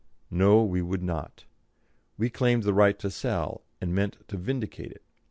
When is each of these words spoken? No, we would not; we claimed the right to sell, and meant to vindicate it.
No, 0.31 0.63
we 0.63 0.81
would 0.81 1.03
not; 1.03 1.45
we 2.17 2.31
claimed 2.31 2.63
the 2.63 2.73
right 2.73 2.97
to 2.97 3.11
sell, 3.11 3.61
and 3.79 3.93
meant 3.93 4.17
to 4.29 4.35
vindicate 4.37 4.91
it. 4.91 5.03